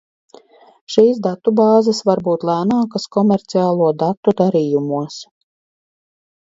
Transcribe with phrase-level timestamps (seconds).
[0.93, 5.25] Šīs datubāzes var būt lēnākas komerciālo datu darījumos.